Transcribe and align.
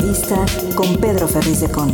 entrevista 0.00 0.46
con 0.74 0.96
Pedro 0.96 1.28
Ferriz 1.28 1.60
de 1.60 1.70
Con. 1.70 1.90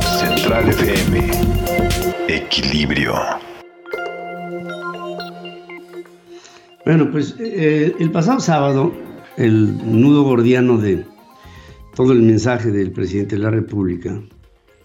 Central 0.00 0.70
FM. 0.70 1.30
Equilibrio. 2.28 3.14
Bueno, 6.86 7.10
pues 7.10 7.36
eh, 7.38 7.94
el 7.98 8.10
pasado 8.10 8.40
sábado, 8.40 8.90
el 9.36 9.76
nudo 10.00 10.22
gordiano 10.22 10.78
de 10.78 11.04
todo 11.94 12.12
el 12.12 12.22
mensaje 12.22 12.70
del 12.70 12.92
presidente 12.92 13.36
de 13.36 13.42
la 13.42 13.50
República 13.50 14.18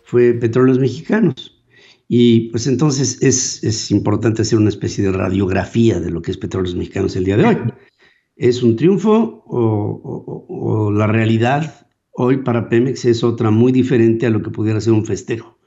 fue 0.03 0.33
Petróleos 0.33 0.79
Mexicanos. 0.79 1.57
Y 2.09 2.49
pues 2.49 2.67
entonces 2.67 3.17
es, 3.21 3.63
es, 3.63 3.91
importante 3.91 4.41
hacer 4.41 4.59
una 4.59 4.67
especie 4.67 5.05
de 5.05 5.13
radiografía 5.13 6.01
de 6.01 6.11
lo 6.11 6.21
que 6.21 6.31
es 6.31 6.37
Petróleos 6.37 6.75
Mexicanos 6.75 7.15
el 7.15 7.23
día 7.23 7.37
de 7.37 7.45
hoy. 7.45 7.57
¿Es 8.35 8.63
un 8.63 8.75
triunfo 8.75 9.43
o, 9.45 10.45
o, 10.47 10.91
la 10.91 11.07
realidad 11.07 11.87
hoy 12.11 12.37
para 12.37 12.69
Pemex 12.69 13.05
es 13.05 13.23
otra 13.23 13.51
muy 13.51 13.71
diferente 13.71 14.25
a 14.25 14.29
lo 14.29 14.41
que 14.41 14.49
pudiera 14.49 14.81
ser 14.81 14.93
un 14.93 15.05
festejo? 15.05 15.59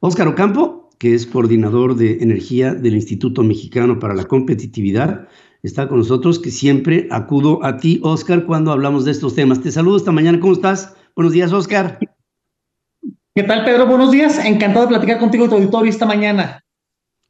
Óscar 0.00 0.28
Ocampo, 0.28 0.90
que 0.98 1.14
es 1.14 1.26
coordinador 1.26 1.96
de 1.96 2.22
energía 2.22 2.74
del 2.74 2.94
Instituto 2.94 3.42
Mexicano 3.42 3.98
para 3.98 4.14
la 4.14 4.24
Competitividad, 4.24 5.28
está 5.62 5.88
con 5.88 5.98
nosotros, 5.98 6.38
que 6.38 6.50
siempre 6.50 7.08
acudo 7.10 7.64
a 7.64 7.78
ti, 7.78 8.00
Óscar, 8.02 8.46
cuando 8.46 8.72
hablamos 8.72 9.04
de 9.04 9.10
estos 9.10 9.34
temas. 9.34 9.60
Te 9.60 9.72
saludo 9.72 9.96
esta 9.96 10.12
mañana, 10.12 10.40
¿cómo 10.40 10.52
estás? 10.52 10.94
Buenos 11.14 11.32
días, 11.32 11.52
Óscar. 11.52 11.98
¿Qué 13.34 13.42
tal, 13.42 13.64
Pedro? 13.64 13.86
Buenos 13.86 14.12
días. 14.12 14.42
Encantado 14.44 14.86
de 14.86 14.90
platicar 14.90 15.18
contigo 15.18 15.44
en 15.44 15.50
tu 15.50 15.56
auditorio 15.56 15.90
esta 15.90 16.06
mañana. 16.06 16.64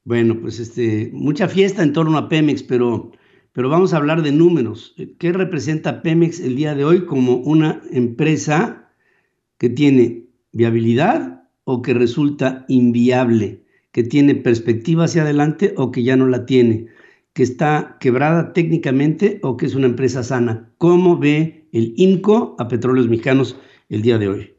Bueno, 0.05 0.39
pues 0.41 0.61
este, 0.61 1.11
mucha 1.13 1.49
fiesta 1.49 1.83
en 1.83 1.93
torno 1.93 2.17
a 2.17 2.29
Pemex, 2.29 2.63
pero, 2.63 3.11
pero 3.57 3.71
vamos 3.71 3.95
a 3.95 3.97
hablar 3.97 4.21
de 4.21 4.33
números. 4.33 4.95
¿Qué 5.19 5.33
representa 5.33 6.03
Pemex 6.03 6.41
el 6.41 6.57
día 6.57 6.75
de 6.75 6.85
hoy 6.85 7.07
como 7.07 7.37
una 7.37 7.81
empresa 7.91 8.91
que 9.57 9.71
tiene 9.71 10.27
viabilidad 10.53 11.49
o 11.65 11.81
que 11.81 11.95
resulta 11.95 12.67
inviable, 12.69 13.63
que 13.93 14.03
tiene 14.03 14.35
perspectiva 14.35 15.05
hacia 15.05 15.23
adelante 15.23 15.73
o 15.79 15.91
que 15.91 16.03
ya 16.03 16.17
no 16.17 16.27
la 16.27 16.45
tiene, 16.45 16.89
que 17.33 17.43
está 17.43 17.97
quebrada 17.99 18.53
técnicamente 18.53 19.41
o 19.43 19.57
que 19.57 19.65
es 19.65 19.75
una 19.75 19.87
empresa 19.87 20.23
sana? 20.23 20.71
¿Cómo 20.77 21.17
ve 21.17 21.67
el 21.73 21.95
INCO 21.97 22.57
a 22.59 22.69
Petróleos 22.69 23.09
Mexicanos 23.09 23.57
el 23.89 24.03
día 24.03 24.19
de 24.19 24.29
hoy? 24.29 24.55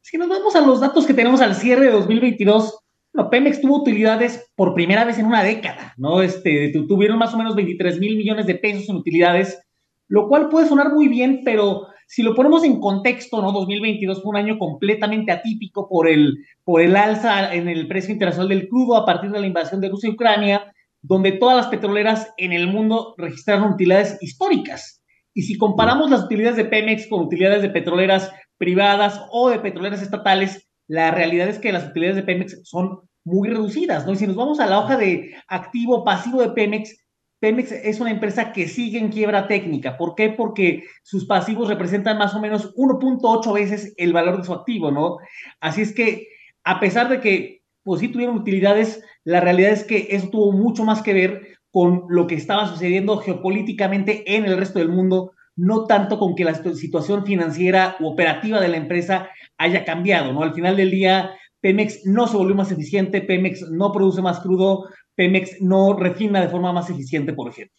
Si 0.00 0.16
nos 0.16 0.30
vamos 0.30 0.56
a 0.56 0.62
los 0.62 0.80
datos 0.80 1.04
que 1.04 1.12
tenemos 1.12 1.42
al 1.42 1.54
cierre 1.54 1.84
de 1.84 1.92
2022, 1.92 2.78
bueno, 3.16 3.30
Pemex 3.30 3.62
tuvo 3.62 3.80
utilidades 3.80 4.52
por 4.56 4.74
primera 4.74 5.04
vez 5.04 5.18
en 5.18 5.24
una 5.24 5.42
década, 5.42 5.94
¿no? 5.96 6.20
Este, 6.20 6.70
tuvieron 6.86 7.16
más 7.18 7.32
o 7.32 7.38
menos 7.38 7.56
23 7.56 7.98
mil 7.98 8.14
millones 8.14 8.46
de 8.46 8.56
pesos 8.56 8.90
en 8.90 8.96
utilidades, 8.96 9.58
lo 10.06 10.28
cual 10.28 10.50
puede 10.50 10.68
sonar 10.68 10.92
muy 10.92 11.08
bien, 11.08 11.40
pero 11.42 11.86
si 12.06 12.22
lo 12.22 12.34
ponemos 12.34 12.62
en 12.62 12.78
contexto, 12.78 13.40
¿no? 13.40 13.52
2022 13.52 14.22
fue 14.22 14.30
un 14.30 14.36
año 14.36 14.58
completamente 14.58 15.32
atípico 15.32 15.88
por 15.88 16.08
el, 16.08 16.44
por 16.62 16.82
el 16.82 16.94
alza 16.94 17.54
en 17.54 17.68
el 17.68 17.88
precio 17.88 18.12
internacional 18.12 18.50
del 18.50 18.68
crudo 18.68 18.96
a 18.96 19.06
partir 19.06 19.30
de 19.30 19.40
la 19.40 19.46
invasión 19.46 19.80
de 19.80 19.88
Rusia 19.88 20.10
y 20.10 20.12
Ucrania, 20.12 20.74
donde 21.00 21.32
todas 21.32 21.56
las 21.56 21.68
petroleras 21.68 22.34
en 22.36 22.52
el 22.52 22.66
mundo 22.68 23.14
registraron 23.16 23.72
utilidades 23.72 24.18
históricas. 24.20 25.02
Y 25.32 25.42
si 25.42 25.56
comparamos 25.56 26.10
las 26.10 26.24
utilidades 26.24 26.56
de 26.56 26.66
Pemex 26.66 27.08
con 27.08 27.24
utilidades 27.24 27.62
de 27.62 27.70
petroleras 27.70 28.30
privadas 28.58 29.22
o 29.30 29.48
de 29.48 29.58
petroleras 29.58 30.02
estatales, 30.02 30.68
la 30.86 31.10
realidad 31.10 31.48
es 31.48 31.58
que 31.58 31.72
las 31.72 31.88
utilidades 31.88 32.16
de 32.16 32.22
Pemex 32.22 32.60
son 32.64 33.05
muy 33.26 33.48
reducidas, 33.48 34.06
¿no? 34.06 34.12
Y 34.12 34.16
si 34.16 34.26
nos 34.26 34.36
vamos 34.36 34.60
a 34.60 34.66
la 34.66 34.78
hoja 34.78 34.96
de 34.96 35.34
activo 35.48 36.04
pasivo 36.04 36.40
de 36.40 36.50
Pemex, 36.50 36.96
Pemex 37.40 37.72
es 37.72 38.00
una 38.00 38.12
empresa 38.12 38.52
que 38.52 38.68
sigue 38.68 38.98
en 38.98 39.10
quiebra 39.10 39.48
técnica. 39.48 39.98
¿Por 39.98 40.14
qué? 40.14 40.30
Porque 40.30 40.84
sus 41.02 41.26
pasivos 41.26 41.68
representan 41.68 42.18
más 42.18 42.34
o 42.34 42.40
menos 42.40 42.72
1.8 42.76 43.52
veces 43.52 43.94
el 43.96 44.12
valor 44.12 44.38
de 44.38 44.44
su 44.44 44.52
activo, 44.54 44.92
¿no? 44.92 45.18
Así 45.60 45.82
es 45.82 45.92
que, 45.92 46.28
a 46.62 46.78
pesar 46.78 47.08
de 47.08 47.20
que, 47.20 47.62
pues 47.82 48.00
sí 48.00 48.08
tuvieron 48.08 48.36
utilidades, 48.36 49.02
la 49.24 49.40
realidad 49.40 49.72
es 49.72 49.82
que 49.82 50.06
eso 50.10 50.28
tuvo 50.28 50.52
mucho 50.52 50.84
más 50.84 51.02
que 51.02 51.12
ver 51.12 51.58
con 51.72 52.04
lo 52.08 52.28
que 52.28 52.36
estaba 52.36 52.68
sucediendo 52.68 53.18
geopolíticamente 53.18 54.36
en 54.36 54.46
el 54.46 54.56
resto 54.56 54.78
del 54.78 54.88
mundo, 54.88 55.32
no 55.56 55.84
tanto 55.86 56.18
con 56.18 56.36
que 56.36 56.44
la 56.44 56.54
situación 56.54 57.26
financiera 57.26 57.96
u 57.98 58.06
operativa 58.06 58.60
de 58.60 58.68
la 58.68 58.76
empresa 58.76 59.30
haya 59.58 59.84
cambiado, 59.84 60.32
¿no? 60.32 60.42
Al 60.42 60.54
final 60.54 60.76
del 60.76 60.90
día, 60.90 61.32
Pemex 61.66 62.06
no 62.06 62.28
se 62.28 62.36
volvió 62.36 62.54
más 62.54 62.70
eficiente, 62.70 63.20
Pemex 63.22 63.68
no 63.72 63.90
produce 63.90 64.22
más 64.22 64.38
crudo, 64.38 64.84
Pemex 65.16 65.60
no 65.60 65.98
refina 65.98 66.40
de 66.40 66.48
forma 66.48 66.72
más 66.72 66.88
eficiente, 66.90 67.32
por 67.32 67.50
ejemplo. 67.50 67.74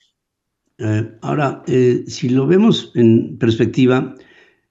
Eh, 0.80 1.10
ahora, 1.22 1.64
eh, 1.68 2.04
si 2.06 2.28
lo 2.28 2.48
vemos 2.48 2.92
en 2.96 3.38
perspectiva, 3.38 4.14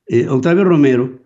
eh, 0.07 0.29
Octavio 0.29 0.65
Romero 0.65 1.19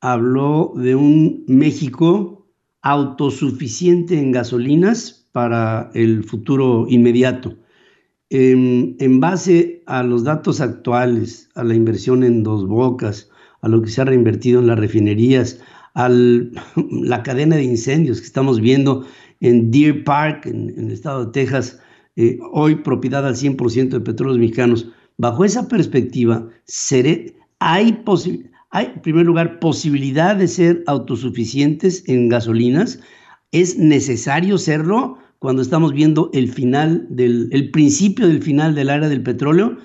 habló 0.00 0.72
de 0.76 0.94
un 0.94 1.44
México 1.48 2.46
autosuficiente 2.80 4.18
en 4.18 4.32
gasolinas 4.32 5.28
para 5.32 5.90
el 5.92 6.24
futuro 6.24 6.86
inmediato 6.88 7.58
en, 8.30 9.20
base 9.20 9.82
a 9.84 10.02
los 10.02 10.24
datos 10.24 10.62
actuales, 10.62 11.50
a 11.54 11.62
la 11.62 11.74
inversión 11.74 12.24
en 12.24 12.42
dos 12.42 12.66
bocas, 12.66 13.30
a 13.60 13.68
lo 13.68 13.82
que 13.82 13.90
se 13.90 14.00
ha 14.00 14.04
reinvertido 14.04 14.60
en 14.60 14.66
las 14.68 14.78
refinerías, 14.78 15.60
a 15.98 16.08
la 16.90 17.22
cadena 17.24 17.56
de 17.56 17.64
incendios 17.64 18.20
que 18.20 18.26
estamos 18.26 18.60
viendo 18.60 19.04
en 19.40 19.70
Deer 19.70 20.04
Park, 20.04 20.46
en, 20.46 20.72
el 20.78 20.92
estado 20.92 21.26
de 21.26 21.32
Texas, 21.32 21.80
eh, 22.16 22.38
hoy 22.52 22.76
propiedad 22.76 23.26
al 23.26 23.34
100% 23.34 23.88
de 23.88 24.00
petróleos 24.00 24.38
mexicanos. 24.38 24.88
Bajo 25.16 25.44
esa 25.44 25.66
perspectiva, 25.66 26.48
hay, 27.58 28.04
hay, 28.70 28.86
en 28.94 29.02
primer 29.02 29.26
lugar, 29.26 29.58
posibilidad 29.58 30.36
de 30.36 30.46
ser 30.46 30.84
autosuficientes 30.86 32.08
en 32.08 32.28
gasolinas. 32.28 33.00
¿Es 33.50 33.76
necesario 33.76 34.56
serlo? 34.58 35.18
cuando 35.38 35.62
estamos 35.62 35.92
viendo 35.92 36.30
el 36.32 36.52
final 36.52 37.06
del, 37.10 37.48
el 37.52 37.70
principio 37.70 38.26
del 38.26 38.42
final 38.42 38.74
del 38.74 38.90
área 38.90 39.08
del 39.08 39.22
petróleo. 39.22 39.78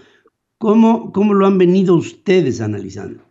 ¿Cómo, 0.58 1.12
cómo 1.12 1.36
lo 1.36 1.46
han 1.46 1.60
venido 1.60 1.96
ustedes 1.96 2.60
analizando? 2.60 3.24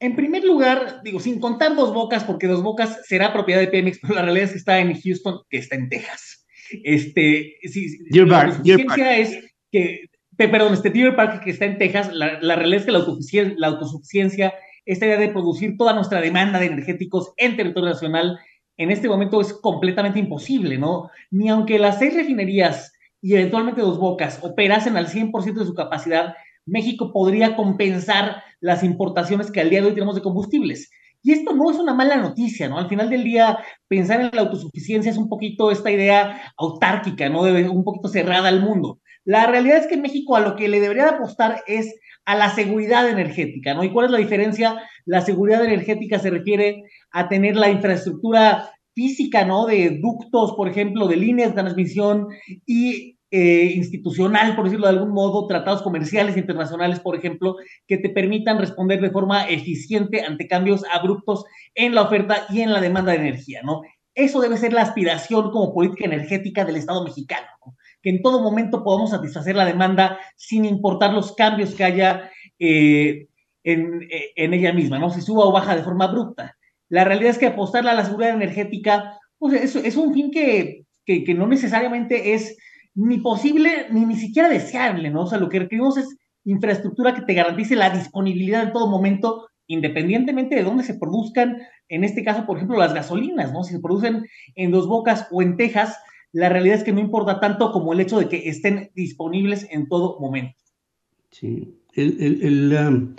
En 0.00 0.16
primer 0.16 0.44
lugar, 0.44 1.00
digo, 1.02 1.20
sin 1.20 1.40
contar 1.40 1.74
Dos 1.74 1.92
Bocas, 1.92 2.24
porque 2.24 2.46
Dos 2.46 2.62
Bocas 2.62 3.00
será 3.06 3.32
propiedad 3.32 3.60
de 3.60 3.68
Pemex, 3.68 3.98
pero 4.02 4.14
la 4.14 4.22
realidad 4.22 4.44
es 4.44 4.52
que 4.52 4.58
está 4.58 4.78
en 4.78 5.00
Houston, 5.00 5.40
que 5.50 5.58
está 5.58 5.76
en 5.76 5.88
Texas. 5.88 6.46
Este, 6.84 7.56
sí, 7.64 7.98
Deer 8.10 8.28
Park, 8.28 8.60
la 8.64 9.16
es 9.16 9.38
que, 9.72 10.04
perdón, 10.36 10.74
este 10.74 10.90
Deer 10.90 11.16
Park 11.16 11.42
que 11.42 11.50
está 11.50 11.64
en 11.64 11.78
Texas, 11.78 12.12
la, 12.12 12.38
la 12.40 12.56
realidad 12.56 12.80
es 12.80 12.86
que 12.86 12.92
la 12.92 12.98
autosuficiencia, 12.98 13.54
la 13.58 13.66
autosuficiencia, 13.68 14.54
esta 14.84 15.06
idea 15.06 15.18
de 15.18 15.28
producir 15.28 15.76
toda 15.76 15.94
nuestra 15.94 16.20
demanda 16.20 16.58
de 16.58 16.66
energéticos 16.66 17.32
en 17.36 17.56
territorio 17.56 17.90
nacional 17.90 18.38
en 18.78 18.90
este 18.90 19.08
momento 19.08 19.40
es 19.40 19.52
completamente 19.52 20.18
imposible, 20.18 20.78
¿no? 20.78 21.10
Ni 21.30 21.48
aunque 21.48 21.78
las 21.78 21.98
seis 21.98 22.14
refinerías 22.14 22.92
y 23.20 23.34
eventualmente 23.34 23.80
dos 23.80 23.98
bocas 23.98 24.38
operasen 24.42 24.96
al 24.96 25.08
100% 25.08 25.54
de 25.54 25.66
su 25.66 25.74
capacidad, 25.74 26.34
México 26.68 27.12
podría 27.12 27.56
compensar 27.56 28.42
las 28.60 28.82
importaciones 28.82 29.50
que 29.50 29.60
al 29.60 29.70
día 29.70 29.80
de 29.80 29.88
hoy 29.88 29.94
tenemos 29.94 30.14
de 30.14 30.22
combustibles. 30.22 30.90
Y 31.22 31.32
esto 31.32 31.54
no 31.54 31.70
es 31.70 31.78
una 31.78 31.94
mala 31.94 32.16
noticia, 32.16 32.68
¿no? 32.68 32.78
Al 32.78 32.88
final 32.88 33.10
del 33.10 33.24
día, 33.24 33.58
pensar 33.88 34.20
en 34.20 34.30
la 34.32 34.42
autosuficiencia 34.42 35.10
es 35.10 35.18
un 35.18 35.28
poquito 35.28 35.70
esta 35.70 35.90
idea 35.90 36.40
autárquica, 36.56 37.28
¿no? 37.28 37.44
De 37.44 37.68
un 37.68 37.84
poquito 37.84 38.08
cerrada 38.08 38.48
al 38.48 38.60
mundo. 38.60 39.00
La 39.24 39.46
realidad 39.46 39.78
es 39.78 39.86
que 39.88 39.96
México 39.96 40.36
a 40.36 40.40
lo 40.40 40.56
que 40.56 40.68
le 40.68 40.80
debería 40.80 41.08
apostar 41.08 41.62
es 41.66 41.94
a 42.24 42.36
la 42.36 42.50
seguridad 42.50 43.08
energética, 43.08 43.74
¿no? 43.74 43.82
¿Y 43.84 43.92
cuál 43.92 44.06
es 44.06 44.12
la 44.12 44.18
diferencia? 44.18 44.76
La 45.04 45.20
seguridad 45.20 45.64
energética 45.64 46.18
se 46.18 46.30
refiere 46.30 46.84
a 47.10 47.28
tener 47.28 47.56
la 47.56 47.70
infraestructura 47.70 48.70
física, 48.94 49.44
¿no? 49.44 49.66
De 49.66 49.98
ductos, 50.00 50.54
por 50.56 50.68
ejemplo, 50.68 51.08
de 51.08 51.16
líneas 51.16 51.50
de 51.54 51.62
transmisión 51.62 52.28
y 52.64 53.17
eh, 53.30 53.72
institucional, 53.74 54.56
por 54.56 54.64
decirlo 54.64 54.86
de 54.86 54.94
algún 54.94 55.12
modo, 55.12 55.46
tratados 55.46 55.82
comerciales 55.82 56.36
internacionales, 56.36 57.00
por 57.00 57.16
ejemplo, 57.16 57.56
que 57.86 57.98
te 57.98 58.08
permitan 58.08 58.58
responder 58.58 59.00
de 59.00 59.10
forma 59.10 59.48
eficiente 59.48 60.22
ante 60.22 60.48
cambios 60.48 60.84
abruptos 60.92 61.44
en 61.74 61.94
la 61.94 62.02
oferta 62.02 62.46
y 62.50 62.62
en 62.62 62.72
la 62.72 62.80
demanda 62.80 63.12
de 63.12 63.18
energía, 63.18 63.62
¿no? 63.62 63.82
Eso 64.14 64.40
debe 64.40 64.56
ser 64.56 64.72
la 64.72 64.82
aspiración 64.82 65.50
como 65.50 65.72
política 65.72 66.06
energética 66.06 66.64
del 66.64 66.76
Estado 66.76 67.04
mexicano, 67.04 67.46
que 68.02 68.10
en 68.10 68.22
todo 68.22 68.42
momento 68.42 68.82
podamos 68.82 69.10
satisfacer 69.10 69.54
la 69.54 69.64
demanda 69.64 70.18
sin 70.36 70.64
importar 70.64 71.12
los 71.12 71.34
cambios 71.34 71.74
que 71.74 71.84
haya 71.84 72.30
eh, 72.58 73.28
en, 73.62 74.08
en, 74.36 74.54
ella 74.54 74.72
misma, 74.72 74.98
¿no? 74.98 75.10
Si 75.10 75.20
suba 75.20 75.44
o 75.44 75.52
baja 75.52 75.76
de 75.76 75.82
forma 75.82 76.06
abrupta. 76.06 76.56
La 76.88 77.04
realidad 77.04 77.30
es 77.30 77.38
que 77.38 77.46
apostarle 77.46 77.90
a 77.90 77.94
la 77.94 78.04
seguridad 78.04 78.34
energética 78.34 79.18
pues 79.38 79.54
es, 79.54 79.76
es 79.76 79.96
un 79.96 80.12
fin 80.12 80.30
que, 80.30 80.84
que, 81.04 81.34
no 81.34 81.46
necesariamente 81.46 82.34
es 82.34 82.56
ni 82.94 83.18
posible 83.18 83.86
ni 83.90 84.06
ni 84.06 84.16
siquiera 84.16 84.48
deseable, 84.48 85.10
¿no? 85.10 85.22
O 85.22 85.26
sea, 85.26 85.38
lo 85.38 85.48
que 85.48 85.60
requerimos 85.60 85.96
es 85.96 86.16
infraestructura 86.44 87.14
que 87.14 87.22
te 87.22 87.34
garantice 87.34 87.76
la 87.76 87.90
disponibilidad 87.90 88.62
en 88.62 88.72
todo 88.72 88.88
momento, 88.88 89.48
independientemente 89.66 90.54
de 90.54 90.62
dónde 90.62 90.82
se 90.82 90.94
produzcan, 90.94 91.58
en 91.88 92.04
este 92.04 92.24
caso, 92.24 92.46
por 92.46 92.56
ejemplo, 92.56 92.78
las 92.78 92.94
gasolinas, 92.94 93.52
¿no? 93.52 93.64
Si 93.64 93.72
se 93.72 93.80
producen 93.80 94.24
en 94.54 94.70
Dos 94.70 94.86
Bocas 94.86 95.26
o 95.30 95.42
en 95.42 95.56
Texas, 95.56 95.96
la 96.32 96.48
realidad 96.48 96.76
es 96.76 96.84
que 96.84 96.92
no 96.92 97.00
importa 97.00 97.40
tanto 97.40 97.72
como 97.72 97.92
el 97.92 98.00
hecho 98.00 98.18
de 98.18 98.28
que 98.28 98.48
estén 98.48 98.90
disponibles 98.94 99.66
en 99.70 99.88
todo 99.88 100.18
momento. 100.20 100.54
Sí. 101.30 101.74
El, 101.94 102.76
um, 102.76 103.14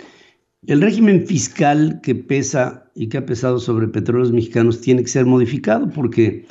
el, 0.66 0.80
régimen 0.80 1.26
fiscal 1.26 2.00
que 2.02 2.14
pesa 2.14 2.90
y 2.94 3.08
que 3.08 3.18
ha 3.18 3.26
pesado 3.26 3.58
sobre 3.58 3.88
petróleos 3.88 4.32
mexicanos 4.32 4.80
tiene 4.80 5.02
que 5.02 5.08
ser 5.08 5.26
modificado 5.26 5.90
porque, 5.90 6.46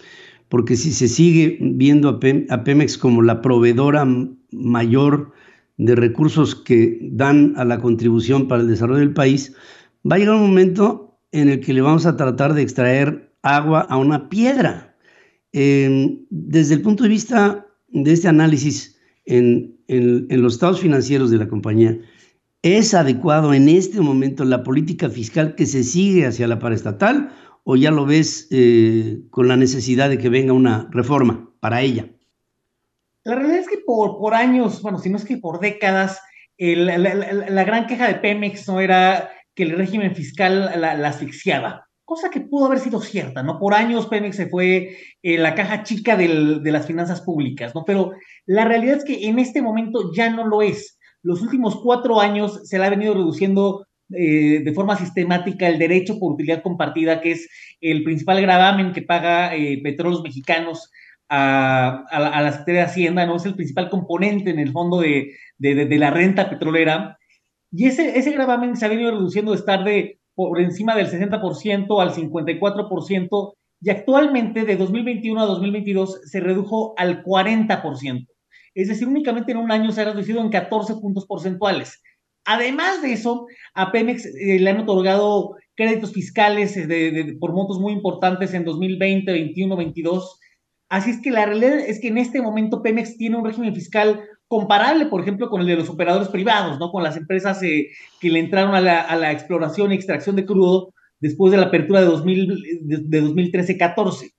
porque 0.50 0.76
si 0.76 0.92
se 0.92 1.08
sigue 1.08 1.58
viendo 1.62 2.10
a, 2.10 2.64
Pemex 2.64 2.98
como 2.98 3.22
la 3.22 3.42
proveedora 3.42 4.06
mayor 4.52 5.32
de 5.78 5.96
recursos 5.96 6.56
que 6.56 7.00
dan 7.02 7.54
a 7.56 7.64
la 7.64 7.80
contribución 7.80 8.48
para 8.48 8.64
el 8.64 8.68
desarrollo 8.68 9.00
del 9.00 9.14
país, 9.14 9.56
va 10.10 10.16
a 10.16 10.20
llegar 10.20 10.36
un 10.36 10.48
momento 10.48 11.20
en 11.32 11.50
el 11.50 11.60
que 11.60 11.74
le 11.74 11.82
vamos 11.82 12.06
a 12.06 12.18
tratar 12.18 12.54
de 12.54 12.64
extraer 12.64 13.32
agua 13.44 13.82
a 13.82 13.98
una 13.98 14.28
piedra. 14.28 14.96
Em, 15.54 16.26
desde 16.30 16.76
el 16.76 16.82
punto 16.82 17.04
de 17.04 17.10
vista 17.10 17.66
de 17.88 18.12
este 18.12 18.28
análisis 18.28 19.00
en, 19.26 19.78
los 19.88 20.54
estados 20.54 20.82
financieros 20.82 21.32
de 21.32 21.38
la 21.38 21.48
compañía, 21.48 21.98
¿es 22.62 22.94
adecuado 22.94 23.54
en 23.54 23.70
este 23.70 24.02
momento 24.02 24.46
la 24.46 24.64
política 24.64 25.10
fiscal 25.10 25.56
que 25.56 25.66
se 25.66 25.84
sigue 25.84 26.28
hacia 26.28 26.48
la 26.48 26.60
paraestatal 26.60 27.32
o 27.64 27.76
ya 27.76 27.92
lo 27.92 28.06
ves 28.06 28.48
eh, 28.52 29.22
con 29.30 29.48
la 29.48 29.58
necesidad 29.58 30.10
de 30.10 30.18
que 30.18 30.30
venga 30.30 30.54
una 30.54 30.88
reforma 30.92 31.50
para 31.60 31.82
ella? 31.82 32.10
La 33.24 33.36
realidad 33.36 33.60
es 33.60 33.70
que 33.70 33.80
por, 33.86 34.34
años, 34.34 34.82
bueno, 34.82 34.98
si 35.00 35.10
no 35.10 35.18
es 35.18 35.26
que 35.26 35.38
por 35.38 35.60
décadas, 35.60 36.20
la, 36.58 36.98
la, 36.98 37.64
gran 37.64 37.88
queja 37.88 38.08
de 38.08 38.16
Pemex 38.16 38.68
no 38.68 38.80
era 38.80 39.30
que 39.54 39.64
el 39.64 39.78
régimen 39.78 40.16
fiscal 40.16 40.72
la, 40.80 41.08
asfixiaba, 41.08 41.86
cosa 42.06 42.30
que 42.30 42.42
pudo 42.42 42.66
haber 42.66 42.80
sido 42.80 43.02
cierta, 43.02 43.44
¿no? 43.44 43.60
Por 43.60 43.74
años 43.74 44.08
Pemex 44.08 44.38
se 44.38 44.48
fue 44.48 44.98
eh, 45.22 45.38
la 45.38 45.54
caja 45.54 45.84
chica 45.84 46.16
de 46.16 46.72
las 46.72 46.88
finanzas 46.88 47.22
públicas, 47.22 47.76
¿no? 47.76 47.84
Pero 47.86 48.14
la 48.46 48.66
realidad 48.66 48.98
es 48.98 49.06
que 49.06 49.28
en 49.28 49.38
este 49.38 49.62
momento 49.62 50.12
ya 50.14 50.30
no 50.30 50.48
lo 50.48 50.62
es. 50.62 50.98
Los 51.22 51.42
últimos 51.42 51.76
cuatro 51.82 52.22
años 52.22 52.62
se 52.64 52.80
le 52.80 52.86
ha 52.86 52.90
venido 52.90 53.14
reduciendo 53.14 53.86
eh, 54.16 54.62
de 54.64 54.74
forma 54.74 54.96
sistemática 54.98 55.68
el 55.68 55.80
derecho 55.80 56.20
por 56.20 56.34
utilidad 56.34 56.62
compartida, 56.62 57.22
que 57.22 57.32
es 57.32 57.50
el 57.82 58.04
principal 58.04 58.42
gravamen 58.42 58.94
que 58.94 59.02
paga 59.02 59.56
eh, 59.56 59.80
Petróleos 59.84 60.24
Mexicanos 60.24 60.92
a, 61.30 62.06
la, 62.12 62.52
Secretaría 62.52 62.82
de 62.82 62.88
Hacienda, 62.88 63.26
¿no? 63.26 63.36
Es 63.36 63.46
el 63.46 63.56
principal 63.56 63.90
componente 63.90 64.50
en 64.50 64.60
el 64.60 64.72
fondo 64.72 65.00
de, 65.00 65.36
de 65.58 65.98
la 65.98 66.10
renta 66.10 66.50
petrolera. 66.50 67.18
Y 67.72 67.86
ese, 67.86 68.18
ese 68.18 68.32
gravamen 68.32 68.76
se 68.76 68.86
ha 68.86 68.90
venido 68.90 69.12
reduciendo 69.12 69.52
de 69.52 69.58
estar 69.58 69.84
de 69.84 70.20
por 70.34 70.60
encima 70.62 70.96
del 70.96 71.12
60% 71.12 72.02
al 72.02 72.14
54%, 72.14 73.54
y 73.82 73.90
actualmente 73.90 74.64
de 74.64 74.78
2021 74.78 75.42
a 75.42 75.46
2022 75.46 76.22
se 76.24 76.40
redujo 76.40 76.94
al 76.98 77.24
40%. 77.24 78.26
Es 78.74 78.88
decir, 78.88 79.08
únicamente 79.08 79.52
en 79.52 79.58
un 79.58 79.70
año 79.70 79.92
se 79.92 80.02
ha 80.02 80.06
reducido 80.06 80.42
en 80.42 80.50
14 80.50 80.96
puntos 80.96 81.26
porcentuales. 81.26 82.02
Además 82.52 83.04
de 83.04 83.14
eso, 83.14 83.46
a 83.76 83.92
Pemex 83.92 84.26
eh, 84.26 84.58
le 84.60 84.72
han 84.72 84.80
otorgado 84.80 85.56
créditos 85.76 86.12
fiscales 86.12 86.76
eh, 86.76 87.38
por 87.40 87.54
montos 87.54 87.80
muy 87.80 87.94
importantes 87.94 88.56
en 88.56 88.66
2020, 88.66 89.32
21, 89.32 89.78
22. 89.78 90.40
Así 90.90 91.12
es 91.12 91.22
que 91.22 91.30
la 91.30 91.46
realidad 91.46 91.78
es 91.78 92.02
que 92.02 92.08
en 92.08 92.18
este 92.18 92.42
momento 92.42 92.82
Pemex 92.82 93.18
tiene 93.18 93.38
un 93.38 93.46
régimen 93.46 93.76
fiscal 93.76 94.22
comparable, 94.48 95.06
por 95.06 95.22
ejemplo, 95.22 95.48
con 95.48 95.62
el 95.62 95.68
de 95.68 95.76
los 95.76 95.90
operadores 95.90 96.30
privados, 96.30 96.80
¿no? 96.80 96.90
Con 96.92 97.04
las 97.04 97.18
empresas 97.18 97.62
eh, 97.62 97.90
que 98.20 98.32
le 98.32 98.40
entraron 98.40 98.74
a 98.74 98.82
la, 98.82 99.32
exploración 99.32 99.92
y 99.92 99.96
extracción 99.96 100.36
de 100.36 100.46
crudo 100.48 100.92
después 101.20 101.52
de 101.52 101.60
la 101.60 101.68
apertura 101.68 102.00
de, 102.00 102.08
2000, 102.08 102.80
de, 102.82 103.24
2013-14. 103.24 104.32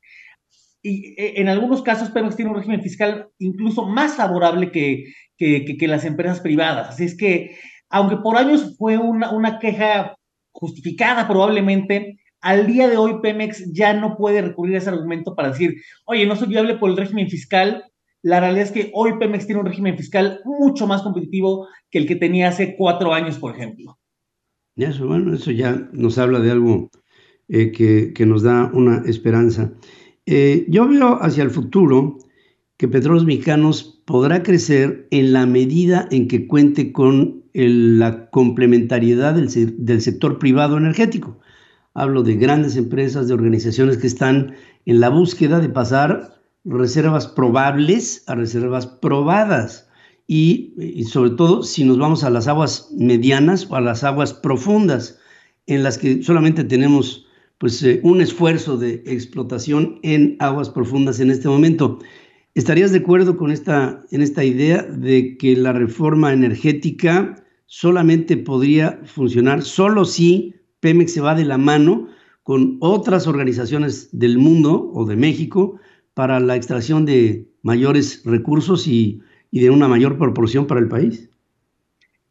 Y 0.82 1.14
eh, 1.16 1.34
en 1.36 1.48
algunos 1.48 1.82
casos 1.82 2.10
Pemex 2.10 2.34
tiene 2.34 2.50
un 2.50 2.56
régimen 2.56 2.82
fiscal 2.82 3.28
incluso 3.38 3.86
más 3.86 4.16
favorable 4.16 4.72
que, 4.72 5.04
que, 5.38 5.86
las 5.86 6.04
empresas 6.04 6.40
privadas. 6.40 6.88
Así 6.88 7.04
es 7.04 7.16
que, 7.16 7.56
aunque 7.90 8.16
por 8.16 8.36
años 8.36 8.76
fue 8.78 8.96
una, 8.96 9.30
una 9.30 9.58
queja 9.58 10.16
justificada 10.52 11.28
probablemente, 11.28 12.20
al 12.40 12.66
día 12.66 12.88
de 12.88 12.96
hoy 12.96 13.20
Pemex 13.20 13.72
ya 13.72 13.92
no 13.92 14.16
puede 14.16 14.40
recurrir 14.40 14.76
a 14.76 14.78
ese 14.78 14.88
argumento 14.88 15.34
para 15.34 15.50
decir, 15.50 15.74
oye, 16.06 16.26
no 16.26 16.36
soy 16.36 16.48
viable 16.48 16.76
por 16.76 16.90
el 16.90 16.96
régimen 16.96 17.28
fiscal, 17.28 17.84
la 18.22 18.40
realidad 18.40 18.64
es 18.64 18.72
que 18.72 18.90
hoy 18.94 19.18
Pemex 19.18 19.46
tiene 19.46 19.60
un 19.60 19.66
régimen 19.66 19.96
fiscal 19.96 20.40
mucho 20.44 20.86
más 20.86 21.02
competitivo 21.02 21.68
que 21.90 21.98
el 21.98 22.06
que 22.06 22.16
tenía 22.16 22.48
hace 22.48 22.76
cuatro 22.76 23.12
años, 23.12 23.38
por 23.38 23.54
ejemplo. 23.54 23.98
Eso, 24.76 25.06
bueno, 25.06 25.34
eso 25.34 25.50
ya 25.50 25.88
nos 25.92 26.18
habla 26.18 26.38
de 26.40 26.50
algo 26.50 26.90
eh, 27.48 27.72
que, 27.72 28.26
nos 28.26 28.42
da 28.42 28.70
una 28.72 29.02
esperanza. 29.06 29.72
Eh, 30.26 30.66
yo 30.68 30.86
veo 30.88 31.18
hacia 31.22 31.42
el 31.42 31.50
futuro 31.50 32.18
que 32.76 32.88
Petróleos 32.88 33.24
Mexicanos 33.24 34.02
podrá 34.06 34.42
crecer 34.42 35.08
en 35.10 35.32
la 35.32 35.46
medida 35.46 36.06
en 36.10 36.28
que 36.28 36.46
cuente 36.46 36.92
con 36.92 37.39
la 37.54 38.30
complementariedad 38.30 39.34
del, 39.34 39.48
del 39.84 40.00
sector 40.00 40.38
privado 40.38 40.76
energético. 40.76 41.38
Hablo 41.94 42.22
de 42.22 42.36
grandes 42.36 42.76
empresas, 42.76 43.28
de 43.28 43.34
organizaciones 43.34 43.98
que 43.98 44.06
están 44.06 44.54
en 44.86 45.00
la 45.00 45.08
búsqueda 45.08 45.60
de 45.60 45.68
pasar 45.68 46.40
reservas 46.64 47.26
probables 47.26 48.24
a 48.26 48.34
reservas 48.34 48.86
probadas. 48.86 49.88
Y, 50.26 51.04
sobre 51.10 51.30
todo 51.30 51.64
si 51.64 51.82
nos 51.82 51.98
vamos 51.98 52.22
a 52.22 52.30
las 52.30 52.46
aguas 52.46 52.88
medianas 52.96 53.66
o 53.68 53.74
a 53.74 53.80
las 53.80 54.04
aguas 54.04 54.32
profundas, 54.32 55.18
en 55.66 55.82
las 55.82 55.98
que 55.98 56.22
solamente 56.22 56.62
tenemos 56.62 57.26
pues, 57.58 57.82
eh, 57.82 58.00
un 58.04 58.20
esfuerzo 58.20 58.76
de 58.76 59.02
explotación 59.06 59.98
en 60.02 60.36
aguas 60.38 60.70
profundas 60.70 61.18
en 61.18 61.32
este 61.32 61.48
momento. 61.48 61.98
¿Estarías 62.54 62.90
de 62.90 62.98
acuerdo 62.98 63.36
con 63.36 63.52
esta, 63.52 64.02
en 64.10 64.22
esta 64.22 64.42
idea 64.42 64.82
de 64.82 65.36
que 65.36 65.54
la 65.56 65.72
reforma 65.72 66.32
energética 66.32 67.36
solamente 67.66 68.36
podría 68.36 69.00
funcionar 69.04 69.62
solo 69.62 70.04
si 70.04 70.54
Pemex 70.80 71.12
se 71.12 71.20
va 71.20 71.36
de 71.36 71.44
la 71.44 71.58
mano 71.58 72.08
con 72.42 72.78
otras 72.80 73.28
organizaciones 73.28 74.08
del 74.18 74.38
mundo 74.38 74.90
o 74.92 75.04
de 75.04 75.14
México 75.14 75.78
para 76.14 76.40
la 76.40 76.56
extracción 76.56 77.06
de 77.06 77.46
mayores 77.62 78.22
recursos 78.24 78.88
y, 78.88 79.22
de 79.52 79.70
una 79.70 79.86
mayor 79.86 80.18
proporción 80.18 80.66
para 80.66 80.80
el 80.80 80.88
país? 80.88 81.30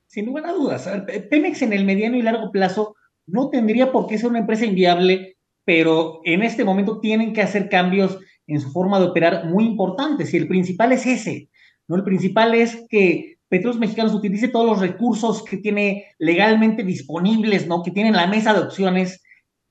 Sin 0.07 0.25
lugar 0.25 0.45
a. 0.47 1.05
Pemex 1.29 1.61
en 1.61 1.71
el 1.71 1.85
mediano 1.85 2.17
y 2.17 2.21
largo 2.21 2.51
plazo 2.51 2.95
no 3.25 3.49
tendría 3.49 3.91
por 3.93 4.07
qué 4.07 4.17
ser 4.17 4.29
una 4.29 4.39
empresa 4.39 4.65
inviable, 4.65 5.37
pero 5.63 6.19
en 6.25 6.41
este 6.43 6.65
momento 6.65 6.99
tienen 6.99 7.31
que 7.31 7.41
hacer 7.41 7.69
cambios 7.69 8.19
en 8.49 8.59
su 8.59 8.71
forma 8.71 8.99
de 8.99 9.05
operar 9.05 9.45
muy 9.45 9.65
importantes 9.65 10.33
y 10.33 10.37
el 10.37 10.47
principal 10.47 10.91
es 10.91 11.05
ese. 11.05 11.49
¿no? 11.87 11.95
El 11.95 12.03
principal 12.03 12.53
es 12.55 12.85
que 12.89 13.37
Petróleos 13.47 13.79
Mexicanos 13.79 14.13
utilice 14.13 14.47
todos 14.47 14.65
los 14.65 14.79
recursos 14.79 15.43
que 15.43 15.57
tiene 15.57 16.05
legalmente 16.19 16.83
disponibles, 16.83 17.67
¿no? 17.67 17.81
que 17.83 17.91
tiene 17.91 18.09
en 18.09 18.15
la 18.15 18.27
mesa 18.27 18.53
de 18.53 18.59
opciones 18.59 19.21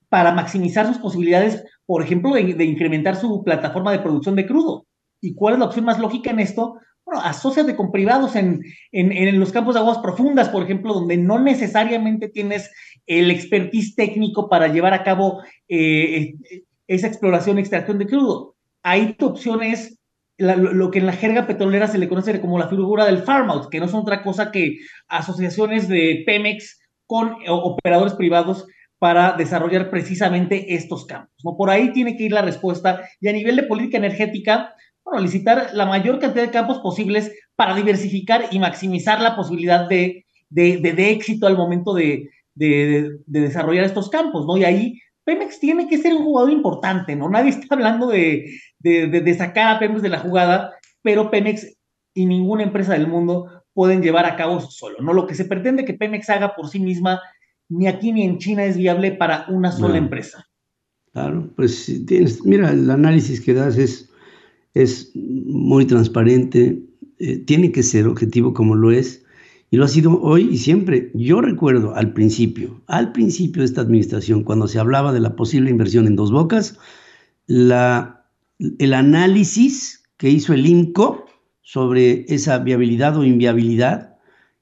para 0.09 0.33
maximizar 0.33 0.87
sus 0.87 0.99
posibilidades, 0.99 1.65
por 1.87 2.03
ejemplo, 2.03 2.35
de, 2.35 2.65
incrementar 2.65 3.17
su 3.17 3.43
plataforma 3.45 3.93
de 3.93 4.01
producción 4.01 4.35
de 4.35 4.47
crudo. 4.47 4.87
¿Y 5.21 5.35
cuál 5.35 5.55
es 5.55 5.61
la 5.61 5.67
opción 5.67 5.85
más 5.85 5.99
lógica 5.99 6.31
en 6.31 6.41
esto? 6.41 6.77
Bueno, 7.05 7.23
asóciate 7.23 7.77
con 7.77 7.91
privados 7.91 8.37
en, 8.37 8.63
en, 8.93 9.41
los 9.41 9.53
campos 9.53 9.75
de 9.75 9.81
aguas 9.81 9.99
profundas, 9.99 10.49
por 10.49 10.63
ejemplo, 10.63 10.93
donde 10.93 11.17
no 11.17 11.39
necesariamente 11.39 12.29
tienes 12.29 12.71
el 13.07 13.31
expertise 13.31 13.95
técnico 13.95 14.49
para 14.49 14.69
llevar 14.69 14.93
a 14.93 15.05
cabo 15.05 15.43
eh, 15.69 16.35
eh, 16.51 16.65
esa 16.87 17.07
exploración 17.07 17.59
y 17.59 17.61
extracción 17.61 17.99
de 17.99 18.07
crudo. 18.07 18.57
Ahí 18.83 19.15
tu 19.15 19.27
opción 19.27 19.63
es 19.63 19.99
lo 20.39 20.91
que 20.91 21.01
en 21.01 21.07
la 21.07 21.13
jerga 21.13 21.47
petrolera 21.47 21.89
se 21.89 21.99
le 21.99 22.09
conoce 22.09 22.41
como 22.41 22.59
la 22.59 22.69
figura 22.69 23.05
del 23.05 23.23
farm 23.23 23.51
out, 23.51 23.71
que 23.71 23.81
no 23.81 23.89
son 23.89 24.03
otra 24.03 24.23
cosa 24.23 24.53
que 24.53 24.79
asociaciones 25.09 25.89
de 25.89 26.23
Pemex 26.25 26.81
con 27.07 27.37
operadores 27.49 28.15
privados 28.15 28.67
para 28.99 29.33
desarrollar 29.33 29.91
precisamente 29.91 30.75
estos 30.75 31.07
campos. 31.07 31.35
¿no? 31.45 31.57
Por 31.57 31.71
ahí 31.71 31.93
tiene 31.93 32.17
que 32.17 32.25
ir 32.25 32.33
la 32.33 32.43
respuesta 32.43 33.03
y 33.21 33.29
a 33.29 33.33
nivel 33.33 33.57
de 33.57 33.63
política 33.65 33.99
energética, 33.99 34.75
bueno, 35.05 35.21
licitar 35.21 35.71
la 35.73 35.87
mayor 35.87 36.19
cantidad 36.19 36.45
de 36.45 36.51
campos 36.51 36.79
posibles 36.81 37.33
para 37.57 37.75
diversificar 37.75 38.47
y 38.51 38.59
maximizar 38.59 39.21
la 39.21 39.35
posibilidad 39.35 39.89
de, 39.89 40.27
de, 40.51 41.11
éxito 41.11 41.47
al 41.47 41.57
momento 41.57 41.95
de, 41.95 42.29
desarrollar 42.55 43.85
estos 43.85 44.11
campos, 44.11 44.45
¿no? 44.47 44.57
Y 44.57 44.65
ahí 44.65 45.01
Pemex 45.29 45.61
tiene 45.61 45.87
que 45.89 45.99
ser 45.99 46.15
un 46.15 46.25
jugador 46.25 46.51
importante, 46.51 47.15
¿no? 47.15 47.29
Nadie 47.29 47.51
está 47.61 47.75
hablando 47.75 48.09
de, 48.09 48.51
sacar 49.37 49.77
a 49.77 49.79
Pemex 49.79 50.01
de 50.01 50.09
la 50.09 50.21
jugada, 50.21 50.73
pero 51.03 51.31
Pemex 51.31 51.67
y 52.15 52.25
ninguna 52.25 52.63
empresa 52.63 52.95
del 52.95 53.09
mundo 53.09 53.63
pueden 53.75 54.01
llevar 54.01 54.25
a 54.25 54.37
cabo 54.37 54.59
solo, 54.63 54.97
¿no? 55.03 55.13
Lo 55.13 55.27
que 55.27 55.35
se 55.35 55.45
pretende 55.45 55.85
que 55.85 55.93
Pemex 55.93 56.31
haga 56.31 56.57
por 56.57 56.69
sí 56.69 56.81
misma 56.81 57.21
ni 57.69 57.87
aquí 57.87 58.11
ni 58.11 58.23
en 58.23 58.39
China 58.39 58.65
es 58.65 58.79
viable 58.79 59.13
para 59.13 59.45
una 59.51 59.71
sola 59.71 59.99
empresa. 59.99 60.47
Claro, 61.13 61.51
pues 61.55 62.03
tienes, 62.07 62.43
mira, 62.47 62.71
el 62.71 62.91
análisis 62.91 63.43
que 63.43 63.53
das 63.53 63.77
es, 63.77 64.11
es 64.73 65.13
muy 65.15 65.85
transparente, 65.85 66.83
eh, 67.19 67.37
tiene 67.45 67.71
que 67.71 67.83
ser 67.83 68.07
objetivo 68.07 68.55
como 68.55 68.75
lo 68.75 68.91
es, 68.93 69.27
y 69.71 69.77
lo 69.77 69.85
ha 69.85 69.89
sido 69.89 70.21
hoy 70.21 70.49
y 70.51 70.59
siempre. 70.59 71.11
Yo 71.15 71.41
recuerdo 71.41 71.95
al 71.95 72.13
principio, 72.13 72.83
al 72.87 73.13
principio 73.13 73.61
de 73.61 73.67
esta 73.67 73.83
administración, 73.83 74.45
cuando 74.45 74.67
se 74.69 74.79
hablaba 74.79 75.13
de 75.13 75.21
la 75.21 75.37
posible 75.37 75.71
inversión 75.71 76.07
en 76.07 76.17
dos 76.17 76.33
bocas, 76.33 76.79
la, 77.47 78.27
el 78.79 78.95
análisis 78.95 80.05
que 80.17 80.31
hizo 80.31 80.55
el 80.55 80.67
INCO 80.67 81.27
sobre 81.63 82.25
esa 82.29 82.59
viabilidad 82.59 83.17
o 83.17 83.25
inviabilidad 83.25 84.17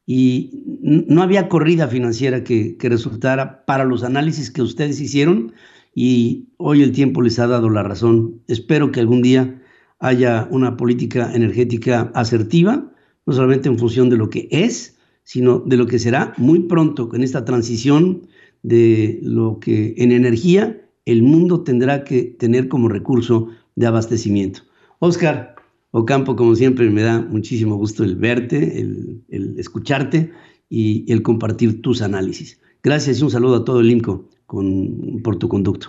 y 0.07 0.63
no 0.83 1.23
había 1.23 1.49
corrida 1.49 1.89
financiera 1.89 2.45
que, 2.45 2.77
que, 2.77 2.89
resultara 2.89 3.65
para 3.65 3.85
los 3.85 4.05
análisis 4.05 4.51
que 4.51 4.63
ustedes 4.63 5.01
hicieron 5.01 5.53
y 5.95 6.49
hoy 6.59 6.83
el 6.83 6.93
tiempo 6.93 7.23
les 7.23 7.39
ha 7.39 7.47
dado 7.47 7.71
la 7.71 7.83
razón. 7.83 8.43
Espero 8.47 8.93
que 8.93 9.01
algún 9.01 9.23
día 9.23 9.61
haya 9.99 10.47
una 10.51 10.77
política 10.77 11.33
energética 11.35 12.13
asertiva, 12.15 12.93
no 13.25 13.33
solamente 13.33 13.69
en 13.69 13.79
función 13.79 14.11
de 14.11 14.17
lo 14.17 14.31
que 14.31 14.49
es, 14.51 14.96
sino 15.27 15.59
de 15.59 15.77
lo 15.77 15.87
que 15.87 15.99
será 15.99 16.33
muy 16.37 16.61
pronto 16.61 17.11
en 17.13 17.25
esta 17.25 17.45
transición 17.45 18.29
de 18.63 19.19
lo 19.23 19.59
que 19.59 19.95
en 19.99 20.13
energía 20.13 20.81
el 21.05 21.23
mundo 21.23 21.65
tendrá 21.65 22.05
que 22.05 22.23
tener 22.23 22.69
como 22.69 22.89
recurso 22.89 23.49
de 23.75 23.87
abastecimiento. 23.87 24.61
Oscar 25.01 25.57
Ocampo, 25.91 26.37
como 26.37 26.55
siempre, 26.55 26.91
me 26.91 27.03
da 27.03 27.23
muchísimo 27.23 27.77
gusto 27.77 28.05
el 28.05 28.17
verte, 28.17 28.81
el, 28.81 29.55
escucharte 29.59 30.31
y 30.69 31.11
el 31.11 31.23
compartir 31.23 31.81
tus 31.81 32.03
análisis. 32.03 32.61
Gracias 32.83 33.19
y 33.19 33.23
un 33.23 33.31
saludo 33.31 33.57
a 33.57 33.65
todo 33.65 33.81
el 33.81 33.91
INCO 33.91 34.29
con, 34.47 35.23
por 35.25 35.39
tu 35.39 35.49
conducto. 35.49 35.89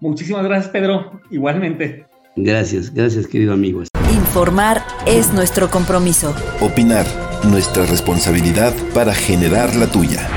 Muchísimas 0.00 0.44
gracias, 0.44 0.70
Pedro. 0.70 1.20
Igualmente. 1.30 2.06
Gracias, 2.36 2.92
gracias, 2.92 3.26
querido 3.26 3.54
amigo. 3.54 3.82
Informar 4.12 4.82
es 5.06 5.32
nuestro 5.32 5.70
compromiso. 5.70 6.34
Opinar, 6.60 7.06
nuestra 7.44 7.86
responsabilidad 7.86 8.74
para 8.92 9.14
generar 9.14 9.74
la 9.76 9.86
tuya. 9.86 10.28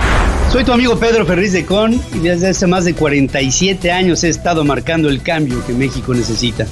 Soy 0.51 0.63
tu 0.63 0.71
amigo 0.71 0.97
Pedro 0.97 1.25
Ferriz 1.25 1.51
de 1.51 1.65
Con 1.65 1.93
y 1.93 2.19
desde 2.19 2.49
hace 2.49 2.67
más 2.67 2.85
de 2.85 2.93
47 2.93 3.91
años 3.91 4.23
he 4.23 4.29
estado 4.29 4.63
marcando 4.63 5.09
el 5.09 5.21
cambio 5.21 5.65
que 5.65 5.73
México 5.73 6.13
necesita. 6.13 6.65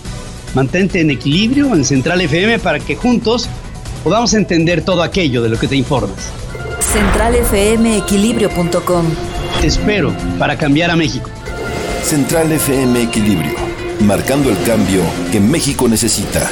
Mantente 0.53 1.01
en 1.01 1.11
equilibrio 1.11 1.75
en 1.75 1.83
Central 1.83 2.21
FM 2.21 2.59
para 2.59 2.79
que 2.79 2.95
juntos 2.95 3.49
podamos 4.03 4.33
entender 4.33 4.83
todo 4.83 5.03
aquello 5.03 5.41
de 5.41 5.49
lo 5.49 5.59
que 5.59 5.67
te 5.67 5.75
informas. 5.75 6.31
CentralFMEquilibrio.com 6.93 9.05
Te 9.59 9.67
espero 9.67 10.13
para 10.39 10.57
cambiar 10.57 10.91
a 10.91 10.95
México. 10.95 11.29
Central 12.03 12.49
FM 12.51 13.01
Equilibrio, 13.01 13.55
marcando 14.01 14.49
el 14.49 14.61
cambio 14.63 15.01
que 15.31 15.39
México 15.39 15.87
necesita. 15.87 16.47